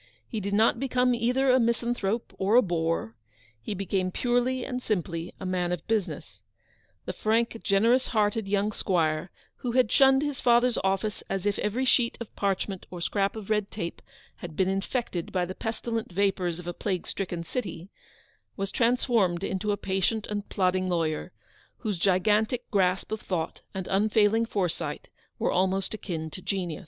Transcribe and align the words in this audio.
He 0.27 0.39
did 0.39 0.55
not 0.55 0.79
become 0.79 1.13
either 1.13 1.51
a 1.51 1.59
misanthrope 1.59 2.33
or 2.39 2.55
a 2.55 2.63
bore. 2.63 3.15
He 3.61 3.75
became 3.75 4.09
purely 4.09 4.65
and 4.65 4.81
simply 4.81 5.31
a 5.39 5.45
man 5.45 5.71
of 5.71 5.87
business. 5.87 6.41
The 7.05 7.13
frank, 7.13 7.61
gene 7.63 7.83
rous 7.85 8.07
hearted 8.07 8.47
young 8.47 8.71
squire, 8.71 9.29
who 9.57 9.73
had 9.73 9.91
shunned 9.91 10.23
his 10.23 10.41
father's 10.41 10.79
office 10.83 11.21
as 11.29 11.45
if 11.45 11.59
every 11.59 11.85
sheet 11.85 12.17
of 12.19 12.35
parchment 12.35 12.87
or 12.89 12.99
scrap 12.99 13.35
of 13.35 13.51
red 13.51 13.69
tape 13.69 14.01
had 14.37 14.55
been 14.55 14.69
infected 14.69 15.31
by 15.31 15.45
the 15.45 15.53
pesti 15.53 15.91
lent 15.93 16.11
vapours 16.11 16.57
of 16.57 16.65
a 16.65 16.73
plague 16.73 17.05
stricken 17.05 17.43
city, 17.43 17.91
was 18.57 18.71
trans 18.71 19.03
formed 19.05 19.43
into 19.43 19.71
a 19.71 19.77
patient 19.77 20.25
and 20.25 20.49
plodding 20.49 20.89
lawyer, 20.89 21.31
whose 21.77 21.99
gigantic 21.99 22.63
grasp 22.71 23.11
of 23.11 23.21
thought 23.21 23.61
and 23.71 23.87
unfailing 23.87 24.47
foresight 24.47 25.09
were 25.37 25.51
almost 25.51 25.93
akin 25.93 26.31
to 26.31 26.41
genius. 26.41 26.79